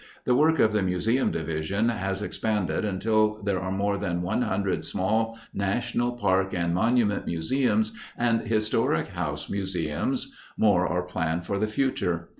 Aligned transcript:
The 0.23 0.33
work 0.33 0.57
of 0.57 0.73
the 0.73 0.81
Museum 0.81 1.29
Division 1.29 1.89
has 1.89 2.23
expanded 2.23 2.83
until 2.83 3.39
there 3.43 3.59
are 3.59 3.71
more 3.71 3.99
than 3.99 4.23
one 4.23 4.41
hundred 4.41 4.83
small 4.83 5.37
national 5.53 6.13
park 6.13 6.55
and 6.55 6.73
monument 6.73 7.27
museums 7.27 7.91
and 8.17 8.41
historic 8.41 9.09
house 9.09 9.47
museums; 9.47 10.35
more 10.57 10.87
are 10.87 11.03
planned 11.03 11.45
for 11.45 11.59
the 11.59 11.67
future. 11.67 12.29